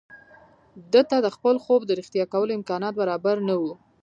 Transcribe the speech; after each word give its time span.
ده 0.91 1.01
ته 1.09 1.17
د 1.21 1.27
خپل 1.35 1.55
خوب 1.63 1.81
د 1.85 1.91
رښتيا 1.99 2.25
کولو 2.33 2.51
امکانات 2.59 2.93
برابر 3.01 3.35
نه 3.49 3.55
وو. 3.61 3.73